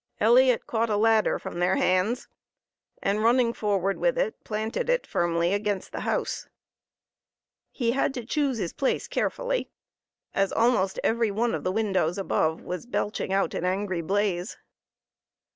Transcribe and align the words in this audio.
Elliot 0.19 0.65
caught 0.65 0.89
a 0.89 0.97
ladder 0.97 1.37
from 1.37 1.59
their 1.59 1.75
hands 1.75 2.27
and, 3.03 3.21
running 3.23 3.53
forward 3.53 3.97
with 3.99 4.17
it, 4.17 4.43
planted 4.43 4.89
it 4.89 5.05
firmly 5.05 5.53
against 5.53 5.91
the 5.91 5.99
house. 5.99 6.47
He 7.69 7.91
had 7.91 8.11
to 8.15 8.25
choose 8.25 8.57
his 8.57 8.73
place 8.73 9.07
carefully, 9.07 9.69
as 10.33 10.51
almost 10.51 10.99
every 11.03 11.29
one 11.29 11.53
of 11.53 11.63
the 11.63 11.71
windows 11.71 12.17
above 12.17 12.61
was 12.63 12.87
belching 12.87 13.31
out 13.31 13.53
an 13.53 13.63
angry 13.63 14.01
blaze. 14.01 14.57